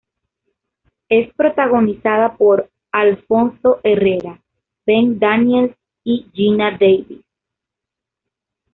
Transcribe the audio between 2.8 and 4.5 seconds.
Alfonso Herrera,